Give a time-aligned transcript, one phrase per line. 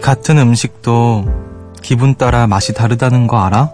[0.00, 3.70] 같은 음식도 기분 따라 맛이 다르다는 거 알아?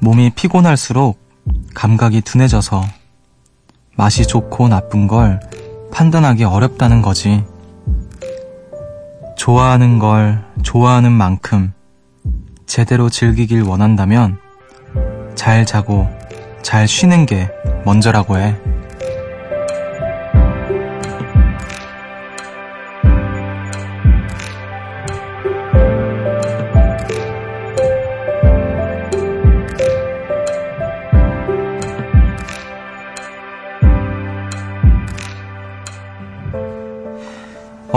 [0.00, 1.18] 몸이 피곤할수록
[1.74, 2.82] 감각이 둔해져서
[3.96, 5.40] 맛이 좋고 나쁜 걸
[5.92, 7.44] 판단하기 어렵다는 거지.
[9.36, 11.72] 좋아하는 걸 좋아하는 만큼
[12.66, 14.38] 제대로 즐기길 원한다면
[15.34, 16.08] 잘 자고
[16.62, 17.50] 잘 쉬는 게
[17.84, 18.56] 먼저라고 해.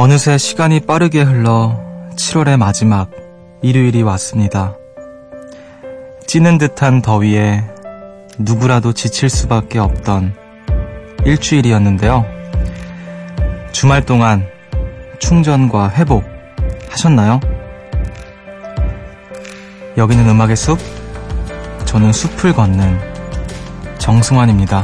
[0.05, 1.79] 어느새 시간이 빠르게 흘러
[2.15, 3.09] 7월의 마지막
[3.63, 4.77] 일요일이 왔습니다.
[6.27, 7.63] 찌는 듯한 더위에
[8.37, 10.35] 누구라도 지칠 수밖에 없던
[11.25, 12.23] 일주일이었는데요.
[13.71, 14.45] 주말 동안
[15.17, 16.23] 충전과 회복
[16.87, 17.39] 하셨나요?
[19.97, 20.77] 여기는 음악의 숲,
[21.85, 22.99] 저는 숲을 걷는
[23.97, 24.83] 정승환입니다.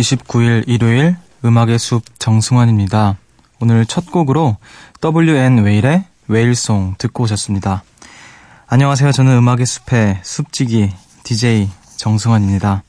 [0.00, 3.16] 7월 29일 일요일 음악의 숲 정승환입니다.
[3.60, 4.56] 오늘 첫 곡으로
[5.04, 7.82] WN 웨일의 웨일송 듣고 오셨습니다.
[8.66, 9.12] 안녕하세요.
[9.12, 10.90] 저는 음악의 숲의 숲지기
[11.24, 12.82] DJ 정승환입니다.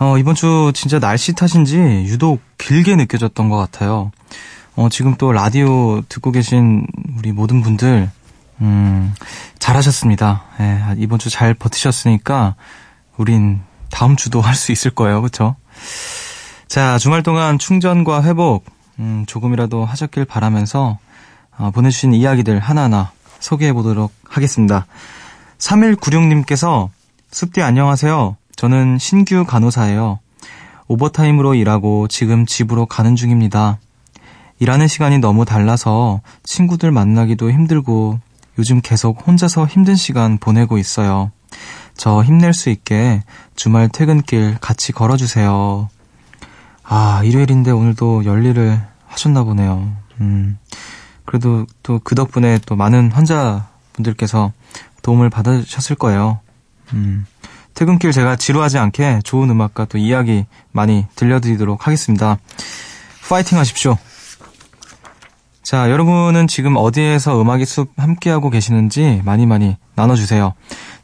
[0.00, 4.12] 어, 이번 주 진짜 날씨 탓인지 유독 길게 느껴졌던 것 같아요.
[4.76, 6.86] 어, 지금 또 라디오 듣고 계신
[7.18, 8.10] 우리 모든 분들
[8.60, 9.14] 음,
[9.58, 10.44] 잘하셨습니다.
[10.60, 12.54] 예, 이번 주 잘 버티셨으니까
[13.16, 13.60] 우린
[13.90, 15.22] 다음 주도 할 수 있을 거예요.
[15.22, 15.56] 그쵸?
[16.68, 18.66] 자, 주말 동안 충전과 회복,
[18.98, 20.98] 음, 조금이라도 하셨길 바라면서
[21.56, 24.86] 어, 보내주신 이야기들 하나하나 소개해 보도록 하겠습니다.
[25.56, 26.90] 3196님께서
[27.30, 28.36] 숲디 안녕하세요.
[28.54, 30.18] 저는 신규 간호사예요.
[30.88, 33.78] 오버타임으로 일하고 지금 집으로 가는 중입니다.
[34.58, 38.20] 일하는 시간이 너무 달라서 친구들 만나기도 힘들고
[38.58, 41.32] 요즘 계속 혼자서 힘든 시간 보내고 있어요.
[41.96, 43.22] 저 힘낼 수 있게
[43.56, 45.88] 주말 퇴근길 같이 걸어주세요.
[46.90, 49.94] 아, 일요일인데 오늘도 열일을 하셨나 보네요.
[50.20, 50.58] 음,
[51.26, 54.52] 그래도 또 그 덕분에 또 많은 환자분들께서
[55.02, 56.40] 도움을 받으셨을 거예요.
[56.94, 57.26] 음,
[57.74, 62.38] 퇴근길 제가 지루하지 않게 좋은 음악과 또 이야기 많이 들려드리도록 하겠습니다.
[63.28, 63.98] 파이팅 하십시오.
[65.62, 70.54] 자, 여러분은 지금 어디에서 음악의 숲 함께하고 계시는지 많이 많이 나눠주세요.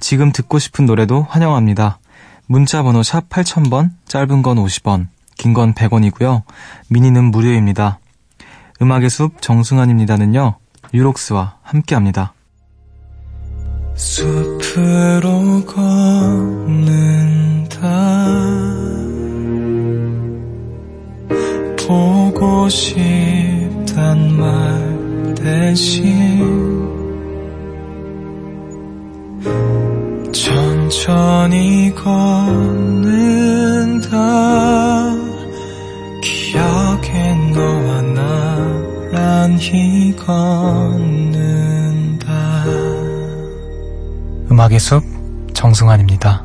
[0.01, 1.99] 지금 듣고 싶은 노래도 환영합니다.
[2.47, 5.09] 문자 번호 샵 8000번, 짧은 건 50원,
[5.45, 6.43] 긴 건 100원이고요.
[6.89, 7.99] 미니는 무료입니다.
[8.81, 10.55] 음악의 숲 정승환입니다는요.
[10.95, 12.33] 유록스와 함께합니다.
[13.95, 15.85] 숲으로 걷는다
[21.87, 22.95] 보고 싶
[23.95, 26.41] 단 말 대신
[30.33, 32.25] 천천히 걷는다
[39.45, 40.65] 나란히 걷는다.
[44.51, 45.03] 음악의 숲
[45.53, 46.43] 정승환입니다.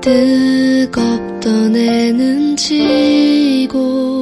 [0.00, 4.13] 뜨겁던 애는 지고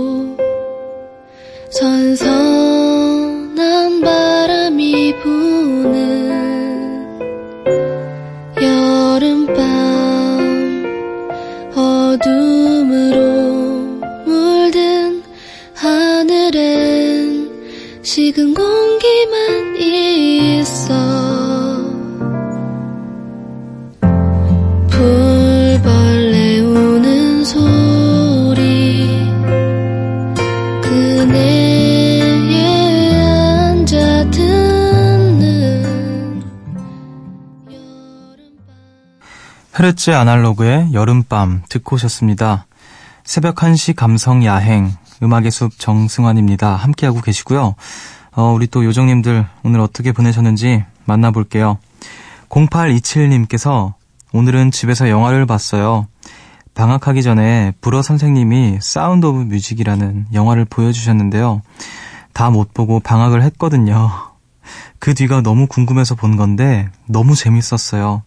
[39.82, 42.66] 헤르츠 아날로그의 여름밤 듣고 오셨습니다.
[43.24, 44.92] 새벽 1시 감성 야행,
[45.24, 46.76] 음악의 숲 정승환입니다.
[46.76, 47.74] 함께하고 계시고요.
[48.36, 51.78] 어, 우리 또 요정님들 오늘 어떻게 보내셨는지 만나볼게요.
[52.48, 53.94] 0827님께서
[54.32, 56.06] 오늘은 집에서 영화를 봤어요.
[56.74, 61.60] 방학하기 전에 불어 선생님이 사운드 오브 뮤직이라는 영화를 보여주셨는데요.
[62.32, 64.12] 다 못 보고 방학을 했거든요.
[65.00, 68.22] 그 뒤가 너무 궁금해서 본 건데 너무 재밌었어요.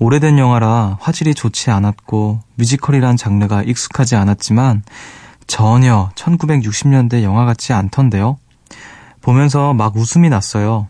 [0.00, 4.82] 오래된 영화라 화질이 좋지 않았고 뮤지컬이란 장르가 익숙하지 않았지만
[5.46, 8.38] 전혀 1960년대 영화 같지 않던데요.
[9.20, 10.86] 보면서 막 웃음이 났어요.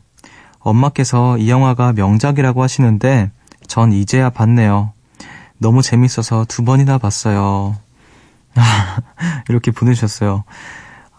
[0.58, 3.31] 엄마께서 이 영화가 명작이라고 하시는데
[3.66, 4.93] 전 이제야 봤네요.
[5.58, 7.76] 너무 재밌어서 두 번이나 봤어요.
[9.49, 10.44] 이렇게 보내주셨어요.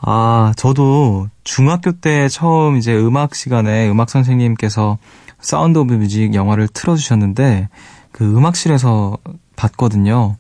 [0.02, 4.98] 아, 저도 중학교 때 처음 이제 음악 시간에 음악 선생님께서
[5.42, 7.70] 사운드 오브 뮤직 영화를 틀어주셨는데
[8.12, 9.18] 그 음악실에서
[9.56, 10.36] 봤거든요.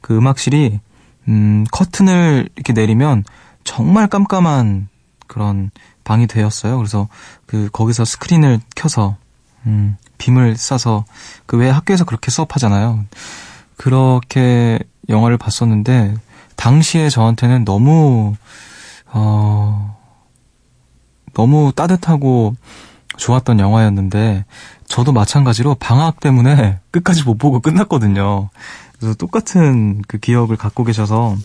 [0.00, 0.80] 그 음악실이
[1.28, 3.24] 음, 커튼을 이렇게 내리면
[3.64, 4.88] 정말 깜깜한
[5.26, 5.70] 그런
[6.04, 6.76] 방이 되었어요.
[6.76, 7.08] 그래서
[7.46, 9.16] 그 거기서 스크린을 켜서
[9.66, 11.04] 음, 빔을 쏴서
[11.46, 13.04] 그 왜 학교에서 그렇게 수업하잖아요.
[13.76, 14.78] 그렇게
[15.08, 16.14] 영화를 봤었는데
[16.56, 18.34] 당시에 저한테는 너무
[19.06, 19.96] 어
[21.34, 22.54] 너무 따뜻하고
[23.22, 24.44] 좋았던 영화였는데
[24.86, 28.50] 저도 마찬가지로 방학 때문에 끝까지 못 보고 끝났거든요.
[28.98, 31.36] 그래서 똑같은 그 기억을 갖고 계셔서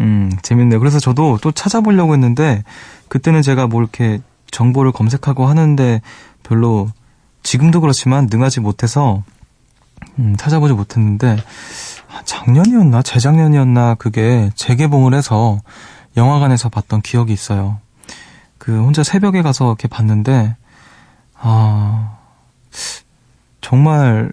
[0.00, 0.78] 음, 재밌네요.
[0.78, 2.64] 그래서 저도 또 찾아보려고 했는데
[3.08, 4.20] 그때는 제가 뭐 이렇게
[4.50, 6.00] 정보를 검색하고 하는데
[6.42, 6.88] 별로
[7.42, 9.22] 지금도 그렇지만 능하지 못해서
[10.18, 11.36] 음, 찾아보지 못했는데
[12.24, 15.60] 작년이었나 재작년이었나 그게 재개봉을 해서
[16.16, 17.78] 영화관에서 봤던 기억이 있어요.
[18.56, 20.56] 그 혼자 새벽에 가서 이렇게 봤는데
[21.44, 22.18] 아
[23.60, 24.32] 정말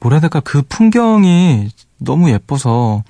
[0.00, 3.02] 뭐라 해야 될까 그 풍경이 너무 예뻐서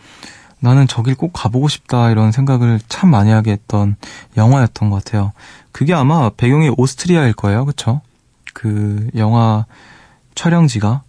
[0.60, 3.96] 나는 저길 꼭 가보고 싶다 이런 생각을 참 많이 하게 했던
[4.36, 5.32] 영화였던 것 같아요.
[5.72, 8.00] 그게 아마 배경이 오스트리아일 거예요, 그쵸?
[8.54, 9.66] 그 영화
[10.36, 11.02] 촬영지가.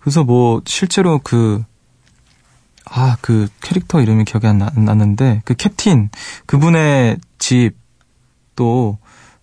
[0.00, 1.64] 그래서 뭐 실제로 그
[2.84, 6.10] 아, 그 캐릭터 이름이 기억이 안, 나, 안 나는데 그 캡틴
[6.46, 8.98] 그분의 집도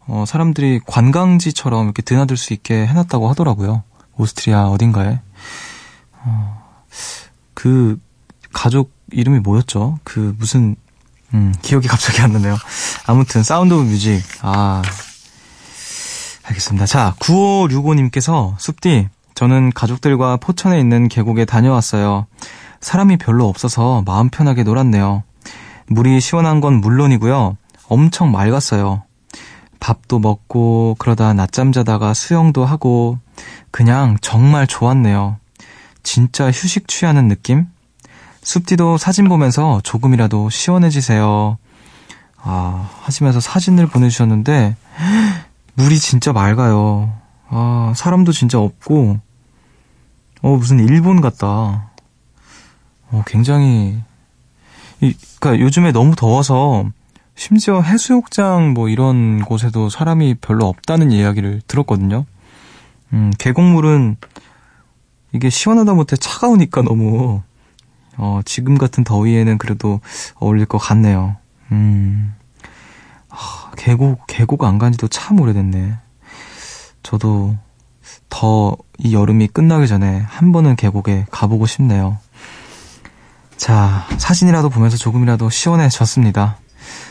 [0.10, 3.84] 어, 사람들이 관광지처럼 이렇게 드나들 수 있게 해놨다고 하더라고요.
[4.18, 5.20] 오스트리아 어딘가에.
[6.24, 6.64] 어,
[7.54, 8.00] 그
[8.52, 10.00] 가족 이름이 뭐였죠?
[10.04, 10.76] 그 무슨
[11.34, 12.58] 음, 기억이 갑자기 안 나네요.
[13.06, 14.22] 아무튼 사운드 오브 뮤직.
[14.42, 14.82] 아.
[16.44, 16.88] 알겠습니다.
[16.88, 22.26] 자, 9565님께서 숲디 저는 가족들과 포천에 있는 계곡에 다녀왔어요.
[22.82, 25.24] 사람이 별로 없어서 마음 편하게 놀았네요.
[25.88, 27.56] 물이 시원한 건 물론이고요.
[27.88, 29.04] 엄청 맑았어요.
[29.80, 33.18] 밥도 먹고 그러다 낮잠 자다가 수영도 하고
[33.72, 35.38] 그냥 정말 좋았네요.
[36.04, 37.68] 진짜 휴식 취하는 느낌?
[38.42, 41.58] 숲디도 사진 보면서 조금이라도 시원해지세요.
[42.42, 44.76] 아, 하시면서 사진을 보내주셨는데,
[45.74, 47.14] 물이 진짜 맑아요.
[47.50, 49.20] 아, 사람도 진짜 없고,
[50.42, 51.92] 어, 무슨 일본 같다.
[53.12, 54.02] 어, 굉장히,
[55.02, 56.86] 이, 그니까 요즘에 너무 더워서,
[57.40, 62.26] 심지어 해수욕장 뭐 이런 곳에도 사람이 별로 없다는 이야기를 들었거든요.
[63.14, 64.18] 음, 계곡물은
[65.32, 67.42] 이게 시원하다 못해 차가우니까 너무,
[68.18, 70.02] 어, 지금 같은 더위에는 그래도
[70.36, 71.38] 어울릴 것 같네요.
[71.72, 72.36] 음,
[73.30, 75.96] 하, 계곡, 계곡 안 간 지도 참 오래됐네.
[77.04, 77.56] 저도
[78.28, 82.18] 더 이 여름이 끝나기 전에 한 번은 계곡에 가보고 싶네요.
[83.56, 86.58] 자, 사진이라도 보면서 조금이라도 시원해졌습니다.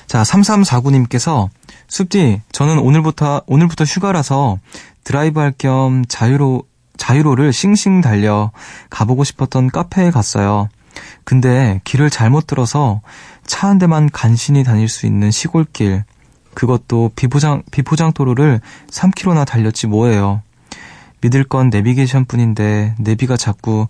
[0.08, 1.48] 자, 3349님께서
[1.88, 4.58] 숲디, 저는 오늘부터, 오늘부터 휴가라서
[5.04, 6.62] 드라이브 할 겸 자유로,
[6.96, 8.50] 자유로를 씽씽 달려
[8.90, 10.68] 가보고 싶었던 카페에 갔어요.
[11.24, 13.00] 근데 길을 잘못 들어서
[13.46, 16.04] 차 한 대만 간신히 다닐 수 있는 시골길.
[16.54, 18.60] 그것도 비포장, 비포장 도로를
[18.90, 20.42] 3km나 달렸지 뭐예요.
[21.20, 23.86] 믿을 건 내비게이션 뿐인데 내비가 자꾸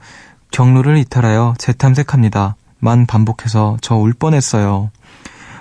[0.51, 2.57] 경로를 이탈하여 재탐색합니다.
[2.81, 4.91] 만 반복해서 저 울 뻔했어요.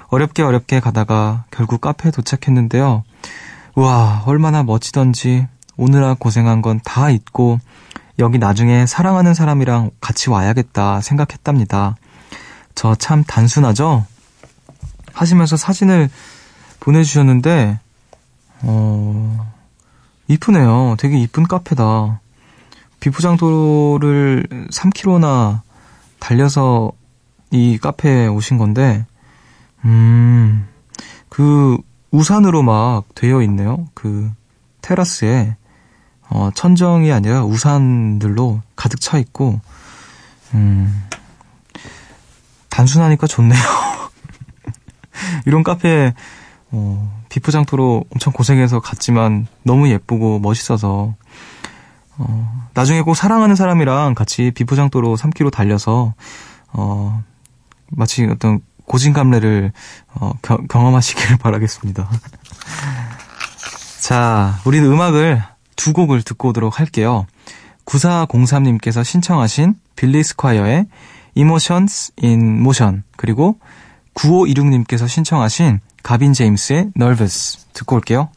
[0.10, 3.04] 어렵게 어렵게 가다가 결국 카페에 도착했는데요.
[3.76, 7.60] 우와, 얼마나 멋지던지 오느라 고생한 건 다 잊고
[8.20, 11.96] 여기 나중에 사랑하는 사람이랑 같이 와야겠다 생각했답니다.
[12.74, 14.06] 저 참 단순하죠?
[15.14, 16.10] 하시면서 사진을
[16.80, 17.80] 보내주셨는데,
[18.62, 19.48] 어,
[20.28, 20.96] 이쁘네요.
[21.00, 22.20] 되게 이쁜 카페다.
[23.00, 25.62] 비포장도를 3km나
[26.20, 26.92] 달려서
[27.52, 29.06] 이 카페에 오신 건데,
[29.86, 30.68] 음,
[31.30, 31.78] 그
[32.12, 33.88] 우산으로 막 되어 있네요.
[33.94, 34.32] 그
[34.82, 35.56] 테라스에
[36.30, 39.60] 어, 천정이 아니라 우산들로 가득 차 있고,
[40.54, 41.04] 음,
[42.70, 43.60] 단순하니까 좋네요.
[45.46, 46.14] 이런 카페,
[46.72, 51.16] 어, 비포장토로 엄청 고생해서 갔지만 너무 예쁘고 멋있어서,
[52.18, 56.14] 어, 나중에 꼭 사랑하는 사람이랑 같이 비포장도로 3km 달려서,
[56.74, 57.24] 어,
[57.90, 59.72] 마치 어떤 고진감래를,
[60.16, 62.10] 어, 겨, 경험하시길 바라겠습니다.
[64.02, 65.44] 자, 우리는 음악을
[65.76, 67.26] 두 곡을 듣고 오도록 할게요.
[67.86, 70.88] 9403님께서 신청하신 빌리 스콰이어의
[71.36, 73.60] Emotions in Motion 그리고
[74.16, 78.30] 9526님께서 신청하신 가빈 제임스의 Nervous 듣고 올게요.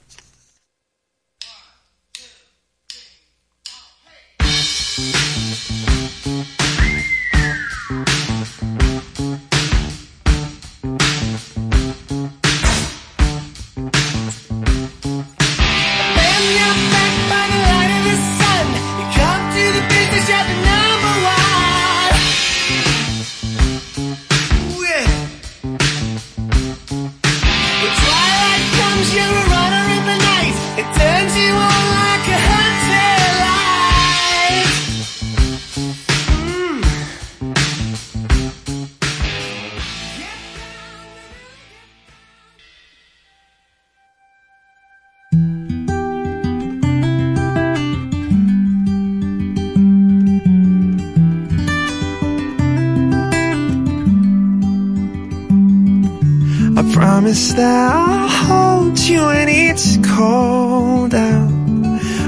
[57.60, 61.50] That I'll hold you when it's cold out.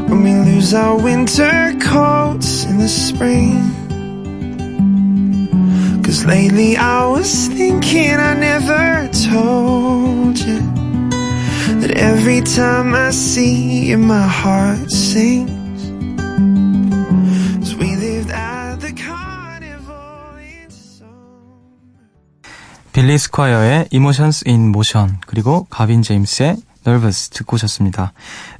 [0.08, 3.62] When we lose our winter coats in the spring.
[6.04, 10.60] Cause lately I was thinking I never told you
[11.80, 15.61] that every time I see you my heart sings.
[23.02, 26.56] 빌리 스콰이어의 Emotions in Motion 그리고 가빈 제임스의
[26.86, 28.12] Nervous 듣고 오셨습니다.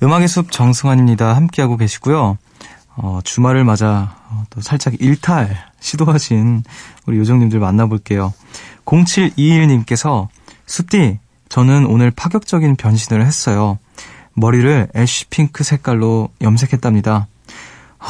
[0.02, 1.37] 음악의 숲 정승환입니다.
[1.37, 2.38] 함께하고 계시고요.
[2.96, 6.64] 어, 주말을 맞아 어, 또 살짝 일탈 시도하신
[7.06, 8.34] 우리 요정님들 만나볼게요.
[8.84, 10.26] 0721님께서
[10.66, 13.78] 숲디 저는 오늘 파격적인 변신을 했어요.
[14.34, 17.28] 머리를 애쉬 핑크 색깔로 염색했답니다.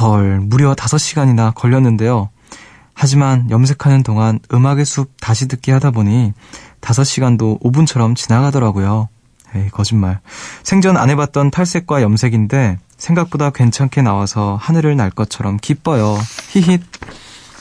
[0.01, 2.31] 헐, 무려 5시간이나 걸렸는데요.
[2.95, 6.33] 하지만 염색하는 동안 음악의 숲 다시 듣기 하다 보니
[6.81, 9.09] 5시간도 5분처럼 지나가더라고요.
[9.55, 10.21] 에이, 거짓말.
[10.63, 16.17] 생전 안 해봤던 탈색과 염색인데 생각보다 괜찮게 나와서 하늘을 날 것처럼 기뻐요.
[16.53, 16.81] 히힛.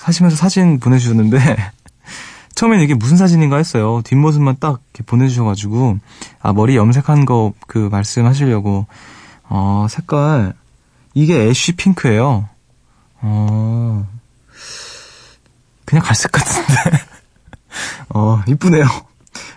[0.02, 1.38] 하시면서 사진 보내주셨는데
[2.56, 4.02] 처음엔 이게 무슨 사진인가 했어요.
[4.04, 5.98] 뒷모습만 딱 보내주셔가지고
[6.42, 8.86] 아 머리 염색한 거 그 말씀하시려고
[9.48, 10.54] 어 색깔
[11.14, 12.50] 이게 애쉬 핑크예요.
[13.22, 14.08] 어
[15.92, 16.74] 그냥 갈색 같은데.
[18.16, 18.86] 어, 이쁘네요.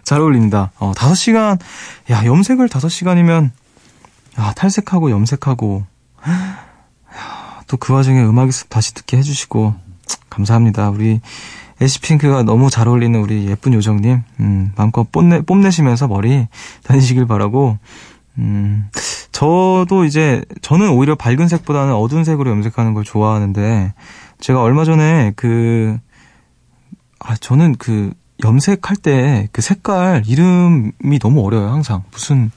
[0.02, 0.72] 잘 어울립니다.
[0.80, 1.60] 어, 5시간,
[2.10, 3.50] 야, 염색을 5시간이면,
[4.40, 5.86] 야, 탈색하고 염색하고,
[7.68, 9.74] 또 그 와중에 음악이 다시 듣게 해주시고,
[10.28, 10.90] 감사합니다.
[10.90, 11.20] 우리
[11.80, 16.48] 에시핑크가 너무 잘 어울리는 우리 예쁜 요정님, 음, 마음껏 뽐내, 뽐내시면서 머리
[16.82, 17.78] 다니시길 바라고,
[18.38, 18.88] 음,
[19.30, 23.94] 저도 이제, 저는 오히려 밝은 색보다는 어두운 색으로 염색하는 걸 좋아하는데,
[24.40, 25.98] 제가 얼마 전에 그,
[27.26, 28.12] 아, 저는 그
[28.44, 32.02] 염색할 때 그 색깔 이름이 너무 어려워요, 항상.
[32.10, 32.50] 무슨,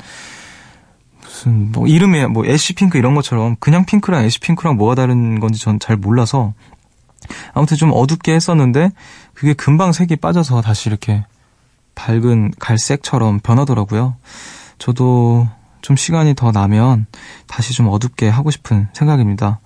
[1.21, 5.59] 무슨, 뭐, 이름에 뭐, 애쉬 핑크 이런 것처럼 그냥 핑크랑 애쉬 핑크랑 뭐가 다른 건지
[5.62, 6.53] 전 잘 몰라서
[7.53, 8.91] 아무튼 좀 어둡게 했었는데
[9.33, 11.25] 그게 금방 색이 빠져서 다시 이렇게
[11.95, 14.15] 밝은 갈색처럼 변하더라고요.
[14.79, 15.47] 저도
[15.81, 17.05] 좀 시간이 더 나면
[17.47, 19.59] 다시 좀 어둡게 하고 싶은 생각입니다.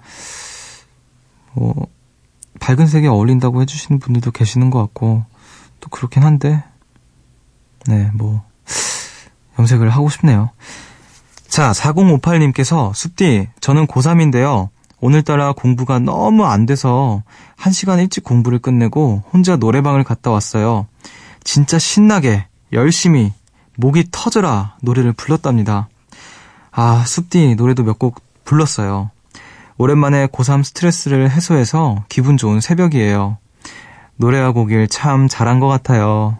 [1.53, 1.87] 뭐,
[2.61, 5.25] 밝은 색에 어울린다고 해주시는 분들도 계시는 것 같고,
[5.81, 6.63] 또 그렇긴 한데,
[7.87, 8.43] 네, 뭐,
[9.59, 10.51] 염색을 하고 싶네요.
[11.47, 14.69] 자, 4058님께서, 숲디, 저는 고3인데요.
[15.01, 17.23] 오늘따라 공부가 너무 안 돼서
[17.57, 20.85] 1시간 일찍 공부를 끝내고 혼자 노래방을 갔다 왔어요.
[21.43, 23.33] 진짜 신나게, 열심히,
[23.75, 25.89] 목이 터져라 노래를 불렀답니다.
[26.71, 29.09] 아, 숲디 노래도 몇 곡 불렀어요.
[29.77, 33.37] 오랜만에 고3 스트레스를 해소해서 기분 좋은 새벽이에요.
[34.17, 36.37] 노래하고 오길 참 잘한 것 같아요.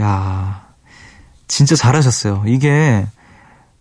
[0.00, 0.62] 야
[1.48, 2.44] 진짜 잘하셨어요.
[2.46, 3.06] 이게,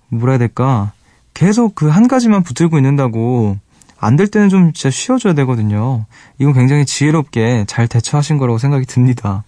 [0.10, 0.92] 뭐라 해야 될까.
[1.34, 3.58] 계속 그 한 가지만 붙들고 있는다고
[4.00, 6.06] 안 될 때는 좀 진짜 쉬어줘야 되거든요.
[6.40, 9.44] 이건 굉장히 지혜롭게 잘 대처하신 거라고 생각이 듭니다.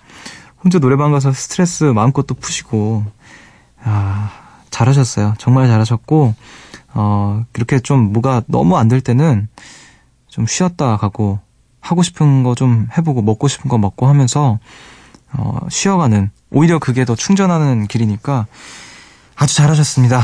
[0.64, 3.06] 혼자 노래방 가서 스트레스 마음껏 또 푸시고,
[3.84, 4.32] 아,
[4.70, 5.34] 잘하셨어요.
[5.38, 6.36] 정말 잘하셨고,
[6.94, 9.48] 어, 그렇게 좀 뭐가 너무 안 될 때는
[10.28, 11.40] 좀 쉬었다 가고
[11.80, 14.60] 하고 싶은 거 좀 해보고 먹고 싶은 거 먹고 하면서
[15.34, 18.48] 어, 쉬어가는, 오히려 그게 더 충전하는 길이니까
[19.36, 20.22] 아주 잘하셨습니다.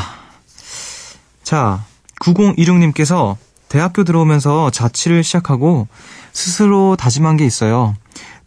[1.44, 1.86] 자,
[2.22, 3.38] 9026님께서
[3.70, 5.88] 대학교 들어오면서 자취를 시작하고
[6.34, 7.96] 스스로 다짐한 게 있어요.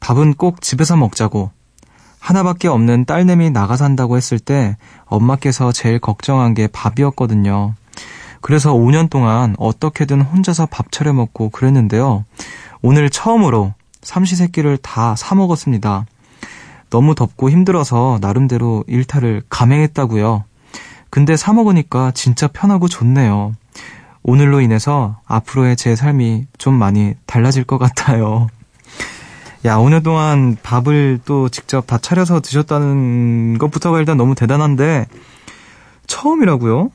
[0.00, 1.50] 밥은 꼭 집에서 먹자고.
[2.18, 7.74] 하나밖에 없는 딸내미 나가 산다고 했을 때 엄마께서 제일 걱정한 게 밥이었거든요.
[8.40, 12.24] 그래서 5년 동안 어떻게든 혼자서 밥 차려 먹고 그랬는데요.
[12.82, 16.06] 오늘 처음으로 삼시세끼를 다 사 먹었습니다.
[16.88, 20.44] 너무 덥고 힘들어서 나름대로 일탈을 감행했다고요.
[21.10, 23.52] 근데 사 먹으니까 진짜 편하고 좋네요.
[24.22, 28.48] 오늘로 인해서 앞으로의 제 삶이 좀 많이 달라질 것 같아요.
[29.66, 35.06] 야, 5년 동안 밥을 또 직접 다 차려서 드셨다는 것부터가 일단 너무 대단한데,
[36.06, 36.90] 처음이라고요?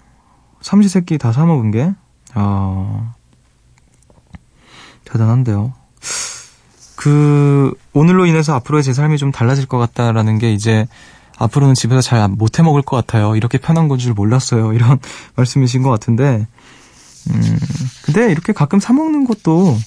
[0.69, 1.93] 삼시세끼 다 사먹은 게?
[2.33, 3.13] 아,
[5.05, 5.73] 대단한데요.
[6.95, 10.87] 그, 오늘로 인해서 앞으로의 제 삶이 좀 달라질 것 같다라는 게 이제,
[11.37, 13.35] 앞으로는 집에서 잘 못 해 먹을 것 같아요.
[13.35, 14.73] 이렇게 편한 건 줄 몰랐어요.
[14.73, 14.97] 이런
[15.37, 16.47] 말씀이신 것 같은데,
[17.29, 17.59] 음,
[18.03, 19.77] 근데 이렇게 가끔 사먹는 것도,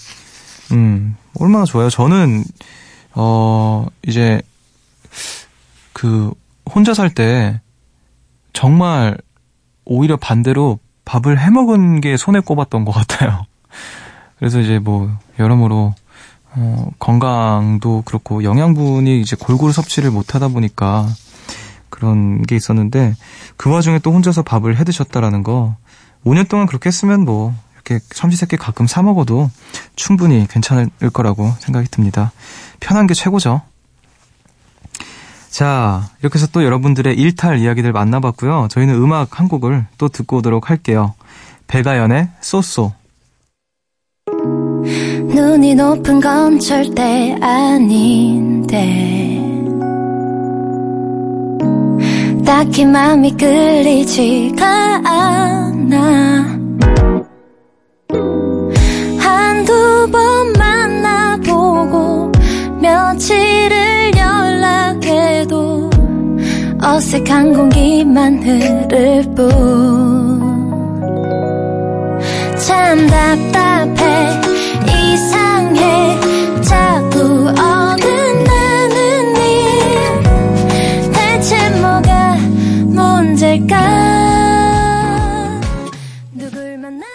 [0.70, 1.90] 음, 얼마나 좋아요.
[1.90, 2.44] 저는,
[3.14, 4.40] 어, 이제,
[5.92, 6.32] 그,
[6.72, 7.60] 혼자 살 때,
[8.52, 9.18] 정말,
[9.88, 13.44] 오히려 반대로 밥을 해 먹은 게 손에 꼽았던 것 같아요.
[14.38, 15.94] 그래서 이제 뭐, 여러모로,
[16.52, 21.08] 어, 건강도 그렇고, 영양분이 이제 골고루 섭취를 못 하다 보니까,
[21.88, 23.16] 그런 게 있었는데,
[23.56, 25.74] 그 와중에 또 혼자서 밥을 해 드셨다라는 거,
[26.24, 29.50] 5년 동안 그렇게 했으면 뭐 이렇게 삼시세끼 가끔 사 먹어도
[29.96, 32.32] 충분히 괜찮을 거라고 생각이 듭니다.
[32.80, 33.62] 편한 게 최고죠.
[35.50, 38.68] 자, 이렇게 해서 또 여러분들의 일탈 이야기들 만나봤고요.
[38.70, 41.14] 저희는 음악 한 곡을 또 듣고 오도록 할게요.
[41.66, 42.92] 배가연의 쏘쏘.
[45.26, 48.78] 눈이 높은 건 절대 아닌데
[52.44, 56.58] 딱히 마음이 끌리지가 않아
[59.18, 62.32] 한두 번 만나보고
[62.80, 63.87] 며칠을
[66.88, 69.50] 어색한 공기만 흐를 뿐.
[72.56, 74.40] 참 답답해
[74.86, 76.18] 이상해.
[76.62, 78.96] 자꾸 어긋나는
[79.36, 81.12] 일.
[81.12, 82.36] 대체 뭐가
[82.86, 83.80] 문제일까?
[86.32, 87.06] 누굴 만나도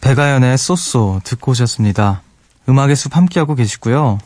[0.00, 2.22] 배가연의 쏘쏘 듣고 오셨습니다.
[2.68, 4.20] 음악의 숲 함께하고 계시고요.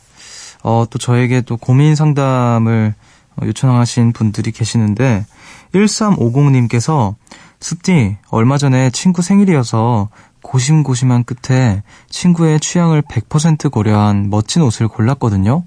[0.63, 2.93] 어, 또 저에게 또 고민 상담을
[3.35, 5.25] 어, 요청하신 분들이 계시는데
[5.73, 7.15] 1350님께서
[7.59, 10.09] 숲디 얼마 전에 친구 생일이어서
[10.41, 15.63] 고심고심한 끝에 친구의 취향을 100% 고려한 멋진 옷을 골랐거든요.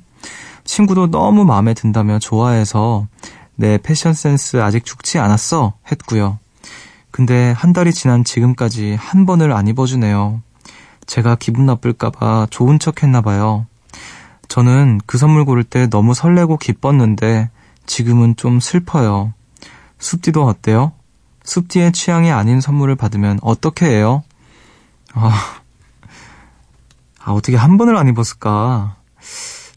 [0.65, 3.07] 친구도 너무 마음에 든다며 좋아해서
[3.57, 6.39] 내 패션 센스 아직 죽지 않았어 했고요.
[7.11, 10.41] 근데 한 달이 지난 지금까지 한 번을 안 입어주네요.
[11.07, 13.67] 제가 기분 나쁠까봐 좋은 척 했나봐요.
[14.53, 17.49] 저는 그 선물 고를 때 너무 설레고 기뻤는데
[17.87, 19.33] 지금은 좀 슬퍼요.
[19.99, 20.93] 숲디도 어때요?
[21.43, 24.23] 숲디의 취향이 아닌 선물을 받으면 어떻게 해요?
[25.15, 25.31] 아,
[27.19, 28.97] 아 어떻게 한 번을 안 입었을까?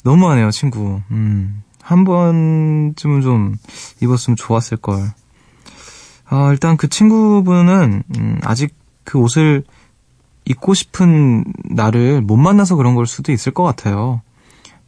[0.04, 1.02] 너무하네요, 친구.
[1.10, 3.56] 음, 한 번쯤은 좀
[4.02, 5.10] 입었으면 좋았을 걸.
[6.26, 9.64] 아, 일단 그 친구분은, 음, 아직 그 옷을
[10.44, 14.22] 입고 싶은 나를 못 만나서 그런 걸 수도 있을 것 같아요.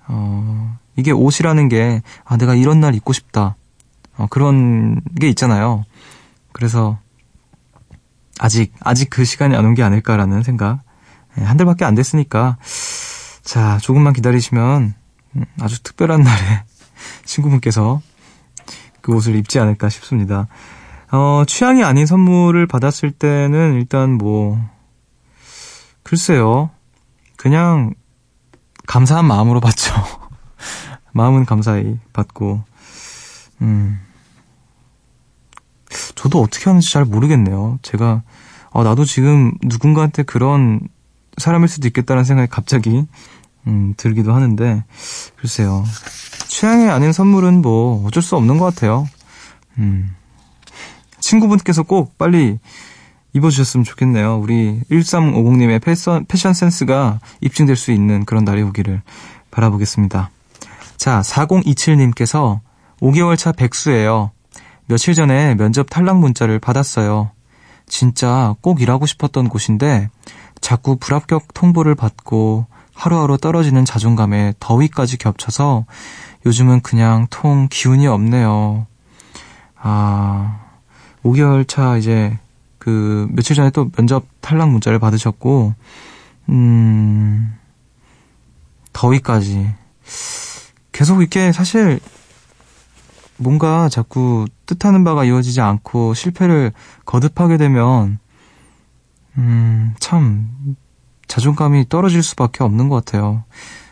[0.08, 3.56] 어, 이게 옷이라는 게, 아, 내가 이런 날 입고 싶다.
[4.18, 5.84] 어, 그런 게 있잖아요.
[6.52, 6.98] 그래서,
[8.40, 10.80] 아직, 아직 그 시간이 안 온 게 아닐까라는 생각.
[11.40, 12.58] 예, 한 달밖에 안 됐으니까,
[13.44, 14.94] 자, 조금만 기다리시면,
[15.36, 16.64] 음, 아주 특별한 날에
[17.26, 18.02] 친구분께서
[19.02, 20.48] 그 옷을 입지 않을까 싶습니다.
[21.12, 24.60] 어, 취향이 아닌 선물을 받았을 때는 일단 뭐,
[26.04, 26.70] 글쎄요.
[27.38, 27.94] 그냥
[28.88, 29.94] 감사한 마음으로 받죠.
[31.14, 32.64] 마음은 감사히 받고,
[33.62, 34.00] 음.
[36.16, 37.80] 저도 어떻게 하는지 잘 모르겠네요.
[37.84, 38.24] 제가,
[38.72, 40.82] 어, 나도 지금 누군가한테 그런
[41.38, 43.06] 사람일 수도 있겠다는 생각이 갑자기,
[43.68, 44.84] 음, 들기도 하는데,
[45.36, 45.84] 글쎄요.
[46.48, 49.08] 취향이 아닌 선물은 뭐 어쩔 수 없는 것 같아요.
[49.78, 50.16] 음.
[51.20, 52.60] 친구분께서 꼭 빨리
[53.34, 54.38] 입어주셨으면 좋겠네요.
[54.38, 59.02] 우리 1350님의 패션, 패션 센스가 입증될 수 있는 그런 날이 오기를
[59.52, 60.30] 바라보겠습니다.
[60.98, 62.60] 자, 4027님께서
[63.02, 64.32] 5개월 차 백수예요.
[64.88, 67.32] 며칠 전에 면접 탈락 문자를 받았어요.
[67.88, 70.10] 진짜 꼭 일하고 싶었던 곳인데
[70.62, 75.86] 자꾸 불합격 통보를 받고 하루하루 떨어지는 자존감에 더위까지 겹쳐서
[76.46, 78.88] 요즘은 그냥 통 기운이 없네요.
[79.76, 80.60] 아,
[81.24, 82.38] 5개월 차 이제
[82.88, 85.74] 그 며칠 전에 또 면접 탈락 문자를 받으셨고,
[86.48, 87.54] 음,
[88.94, 89.68] 더위까지.
[90.94, 92.00] 계속 이렇게 사실
[93.36, 96.72] 뭔가 자꾸 뜻하는 바가 이루어지지 않고 실패를
[97.04, 98.20] 거듭하게 되면,
[99.38, 100.48] 음, 참,
[101.28, 103.44] 자존감이 떨어질 수밖에 없는 것 같아요.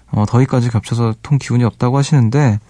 [0.09, 2.61] 어, 더위까지 겹쳐서 통 기운이 없다고 하시는데,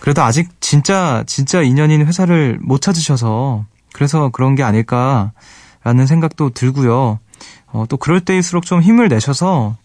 [0.00, 7.18] 그래도 아직 진짜, 진짜 인연인 회사를 못 찾으셔서, 그래서 그런 게 아닐까라는 생각도 들고요.
[7.66, 9.76] 어, 또 그럴 때일수록 좀 힘을 내셔서,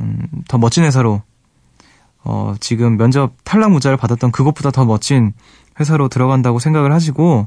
[0.00, 1.22] 음, 더 멋진 회사로
[2.28, 5.32] 어, 지금 면접 탈락 문자를 받았던 그것보다 더 멋진
[5.78, 7.46] 회사로 들어간다고 생각을 하시고,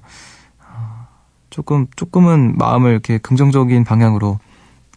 [0.64, 1.08] 어,
[1.50, 4.40] 조금, 조금은 마음을 이렇게 긍정적인 방향으로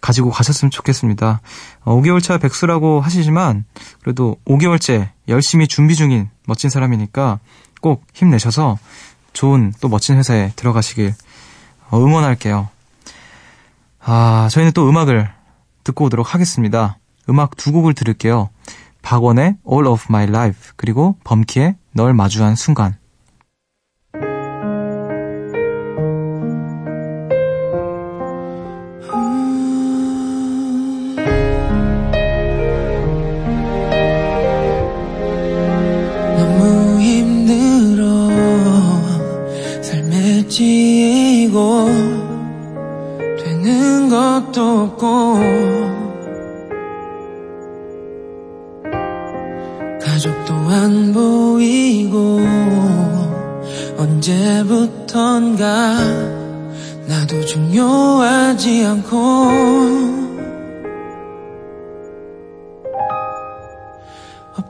[0.00, 1.40] 가지고 가셨으면 좋겠습니다.
[1.84, 3.64] 어, 5개월 차 백수라고 하시지만,
[4.02, 7.40] 그래도 5개월째 열심히 준비 중인 멋진 사람이니까
[7.80, 8.78] 꼭 힘내셔서
[9.32, 11.14] 좋은 또 멋진 회사에 들어가시길
[11.90, 12.68] 어, 응원할게요.
[14.00, 15.30] 아, 저희는 또 음악을
[15.84, 16.98] 듣고 오도록 하겠습니다.
[17.28, 18.50] 음악 두 곡을 들을게요.
[19.02, 22.96] 박원의 All of My Life 그리고 범키의 널 마주한 순간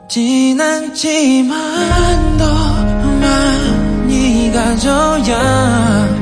[0.03, 2.45] 없진 않지만 더
[3.19, 6.12] 많이 가져야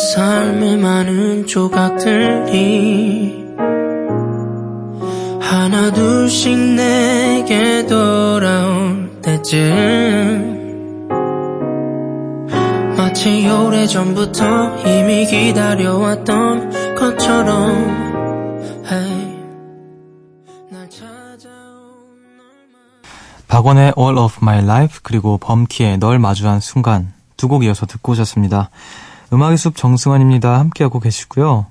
[0.00, 3.44] 삶의 많은 조각들이
[5.40, 11.08] 하나 둘씩 내게 돌아올 때쯤
[12.96, 17.70] 마치 오래전부터 이미 기다려왔던 것처럼
[18.90, 19.36] hey,
[20.70, 21.50] 날 찾아온
[23.48, 28.70] 박원의 All of My Life 그리고 범키의 널 마주한 순간 두 곡 이어서 듣고 오셨습니다.
[29.32, 30.58] 음악의 숲 정승환입니다.
[30.58, 31.66] 함께하고 계시고요.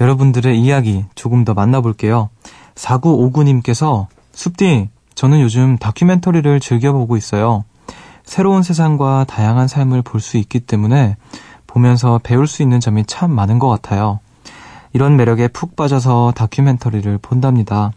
[0.00, 2.30] 여러분들의 이야기 조금 더 만나볼게요.
[2.74, 7.64] 4959님께서 숲디 저는 요즘 다큐멘터리를 즐겨보고 있어요.
[8.24, 11.16] 새로운 세상과 다양한 삶을 볼 수 있기 때문에
[11.66, 14.20] 보면서 배울 수 있는 점이 참 많은 것 같아요.
[14.92, 17.92] 이런 매력에 푹 빠져서 다큐멘터리를 본답니다.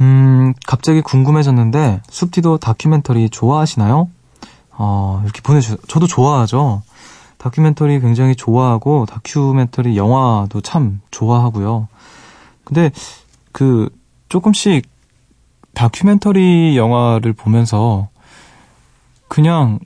[0.00, 4.08] 음, 갑자기 궁금해졌는데, 숲디도 다큐멘터리 좋아하시나요?
[4.72, 6.82] 어, 이렇게 보내주, 저도 좋아하죠.
[7.40, 11.88] 다큐멘터리 굉장히 좋아하고, 다큐멘터리 영화도 참 좋아하고요.
[12.64, 12.90] 근데,
[13.50, 13.88] 그,
[14.28, 14.86] 조금씩
[15.72, 18.10] 다큐멘터리 영화를 보면서,
[19.26, 19.78] 그냥,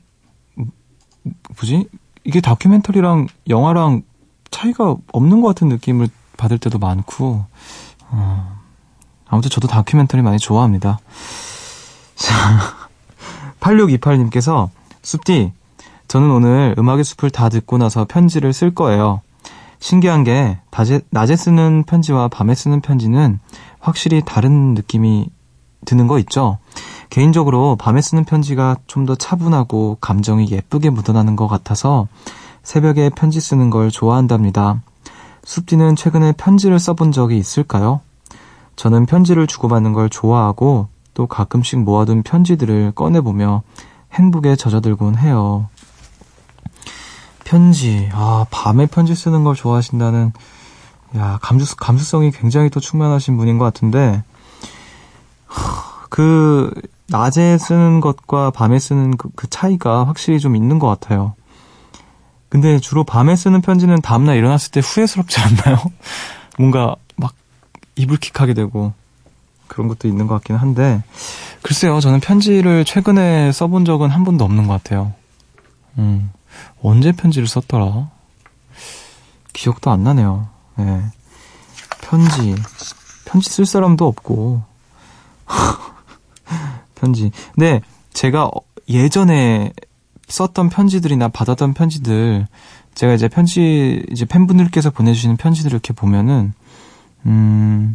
[1.56, 1.88] 뭐지?
[2.24, 4.02] 이게 다큐멘터리랑 영화랑
[4.50, 7.46] 차이가 없는 것 같은 느낌을 받을 때도 많고,
[8.10, 8.58] 어,
[9.28, 10.98] 아무튼 저도 다큐멘터리 많이 좋아합니다.
[12.16, 12.34] 자,
[13.60, 14.70] 8628님께서
[15.02, 15.52] 숲디,
[16.08, 19.20] 저는 오늘 음악의 숲을 다 듣고 나서 편지를 쓸 거예요.
[19.80, 20.58] 신기한 게
[21.10, 23.38] 낮에, 쓰는 편지와 밤에 쓰는 편지는
[23.80, 25.28] 확실히 다른 느낌이
[25.84, 26.58] 드는 거 있죠?
[27.10, 32.08] 개인적으로 밤에 쓰는 편지가 좀 더 차분하고 감정이 예쁘게 묻어나는 것 같아서
[32.62, 34.80] 새벽에 편지 쓰는 걸 좋아한답니다.
[35.44, 38.00] 숲디는 최근에 편지를 써본 적이 있을까요?
[38.76, 43.62] 저는 편지를 주고받는 걸 좋아하고 또 가끔씩 모아둔 편지들을 꺼내보며
[44.14, 45.68] 행복에 젖어들곤 해요.
[47.44, 50.32] 편지, 아, 밤에 편지 쓰는 걸 좋아하신다는,
[51.16, 54.22] 야, 감수, 감수성이 굉장히 또 충만하신 분인 것 같은데,
[56.10, 56.72] 그,
[57.08, 61.34] 낮에 쓰는 것과 밤에 쓰는 그, 그 차이가 확실히 좀 있는 것 같아요.
[62.48, 65.76] 근데 주로 밤에 쓰는 편지는 다음날 일어났을 때 후회스럽지 않나요?
[66.58, 67.34] 뭔가 막
[67.96, 68.92] 이불킥하게 되고
[69.66, 71.02] 그런 것도 있는 것 같긴 한데,
[71.62, 75.12] 글쎄요, 저는 편지를 최근에 써본 적은 한 번도 없는 것 같아요.
[75.98, 76.30] 음,
[76.82, 78.10] 언제 편지를 썼더라?
[79.52, 80.48] 기억도 안 나네요.
[80.80, 81.02] 예.
[82.00, 82.54] 편지.
[83.24, 84.62] 편지 쓸 사람도 없고.
[86.94, 87.30] 편지.
[87.54, 87.80] 근데
[88.12, 88.50] 제가
[88.88, 89.72] 예전에
[90.28, 92.46] 썼던 편지들이나 받았던 편지들,
[92.94, 96.52] 제가 이제 편지, 이제 팬분들께서 보내주시는 편지들을 이렇게 보면은,
[97.26, 97.94] 음,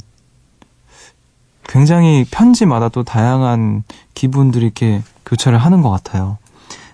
[1.63, 6.38] 굉장히 편지마다 또 다양한 기분들이 이렇게 교차를 하는 것 같아요.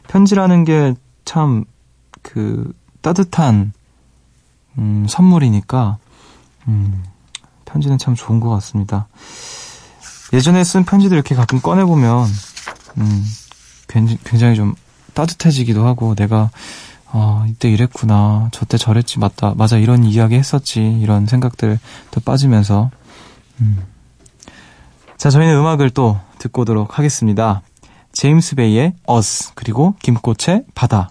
[0.08, 0.94] 편지라는 게
[1.36, 1.66] 참,
[2.22, 2.72] 그,
[3.02, 3.74] 따뜻한,
[4.78, 5.98] 음, 선물이니까,
[6.70, 7.04] 음,
[7.66, 9.10] 편지는 참 좋은 것 같습니다.
[10.32, 12.26] 예전에 쓴 편지들 이렇게 가끔 꺼내 보면,
[13.00, 13.26] 음,
[13.90, 14.76] 굉장히 좀
[15.14, 16.52] 따뜻해지기도 하고, 내가,
[17.08, 18.48] 아, 이때 이랬구나.
[18.54, 19.20] 저때 저랬지.
[19.20, 19.56] 맞다.
[19.58, 19.78] 맞아.
[19.78, 20.80] 이런 이야기 했었지.
[21.02, 21.80] 이런 생각들
[22.12, 22.92] 또 빠지면서,
[23.60, 23.84] 음.
[25.18, 27.62] 자, 저희는 음악을 또 듣고 오도록 하겠습니다.
[28.14, 31.10] 제임스 베이의 Us, 그리고 김꽃의 바다.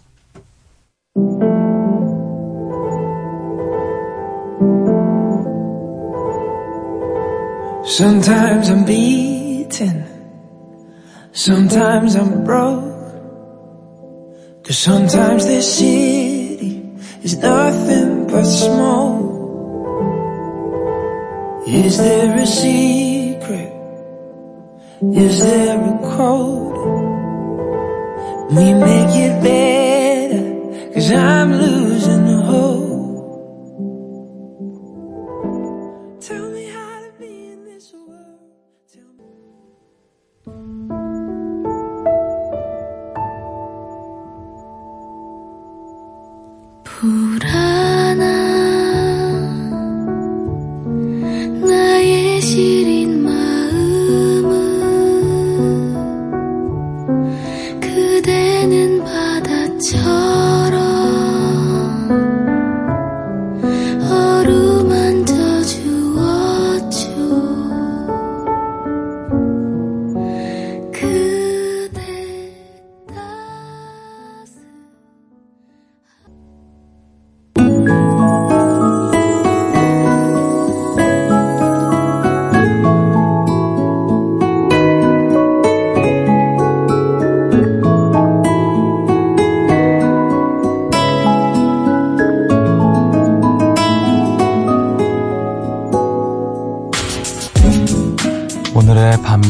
[7.87, 10.05] Sometimes I'm beaten.
[11.31, 12.83] Sometimes I'm broke.
[14.65, 16.83] Cause sometimes this city
[17.23, 19.31] is nothing but smoke.
[21.69, 23.73] Is there a secret?
[25.15, 26.75] Is there a code?
[28.51, 29.84] We make it better.
[30.95, 31.94] Cause I'm losing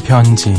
[0.05, 0.55] 편지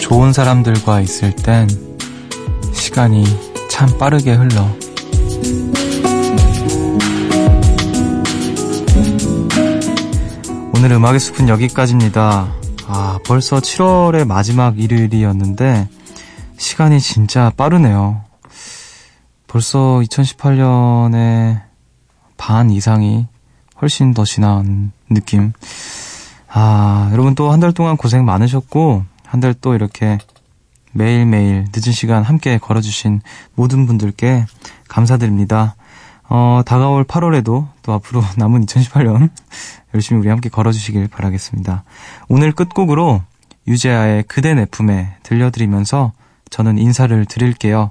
[0.00, 1.68] 좋은 사람들과 있을 땐
[2.72, 3.24] 시간이
[3.68, 4.66] 참 빠르게 흘러.
[10.74, 12.54] 오늘 음악의 숲은 여기까지입니다.
[12.86, 15.88] 아, 벌써 7월의 마지막 일요일이었는데,
[16.56, 18.25] 시간이 진짜 빠르네요.
[19.46, 21.62] 벌써 2018년의
[22.36, 23.26] 반 이상이
[23.80, 25.52] 훨씬 더 지난 느낌.
[26.48, 30.18] 아, 여러분 또 한 달 동안 고생 많으셨고, 한 달 또 이렇게
[30.92, 33.20] 매일매일 늦은 시간 함께 걸어주신
[33.54, 34.46] 모든 분들께
[34.88, 35.76] 감사드립니다.
[36.28, 39.30] 어, 다가올 8월에도 또 앞으로 남은 2018년
[39.94, 41.84] 열심히 우리 함께 걸어주시길 바라겠습니다.
[42.28, 43.22] 오늘 끝곡으로
[43.68, 46.12] 유재하의 그대 내 품에 들려드리면서
[46.50, 47.90] 저는 인사를 드릴게요.